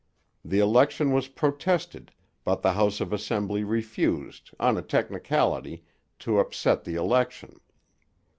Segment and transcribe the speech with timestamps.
[0.43, 2.11] The election was protested,
[2.43, 5.83] but the House of Assembly refused, on a technicality,
[6.17, 7.59] to upset the election.